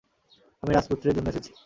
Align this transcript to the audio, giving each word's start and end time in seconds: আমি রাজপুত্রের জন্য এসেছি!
আমি 0.63 0.71
রাজপুত্রের 0.71 1.15
জন্য 1.17 1.27
এসেছি! 1.31 1.51